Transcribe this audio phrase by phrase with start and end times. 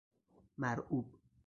[0.57, 1.19] مرعوب